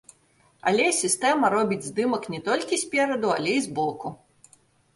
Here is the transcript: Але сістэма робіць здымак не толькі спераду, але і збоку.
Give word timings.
Але 0.71 0.87
сістэма 0.99 1.51
робіць 1.55 1.87
здымак 1.89 2.23
не 2.37 2.41
толькі 2.49 2.81
спераду, 2.87 3.29
але 3.37 3.51
і 3.61 3.63
збоку. 3.69 4.17